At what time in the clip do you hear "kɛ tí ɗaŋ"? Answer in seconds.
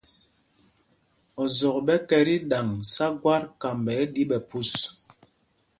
2.07-2.67